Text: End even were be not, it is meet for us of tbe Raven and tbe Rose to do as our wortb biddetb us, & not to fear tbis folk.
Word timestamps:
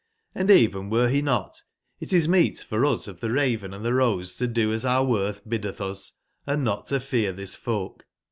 End 0.33 0.49
even 0.49 0.89
were 0.89 1.07
be 1.07 1.21
not, 1.21 1.61
it 1.99 2.11
is 2.11 2.27
meet 2.27 2.57
for 2.57 2.87
us 2.87 3.07
of 3.07 3.19
tbe 3.19 3.35
Raven 3.35 3.71
and 3.71 3.85
tbe 3.85 3.93
Rose 3.95 4.35
to 4.37 4.47
do 4.47 4.73
as 4.73 4.83
our 4.83 5.05
wortb 5.05 5.41
biddetb 5.47 5.79
us, 5.79 6.13
& 6.31 6.45
not 6.47 6.87
to 6.87 6.99
fear 6.99 7.31
tbis 7.31 7.55
folk. 7.55 8.03